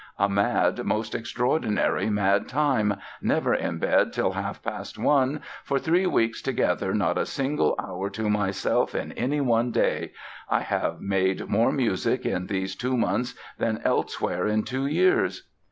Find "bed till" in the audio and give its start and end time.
3.77-4.31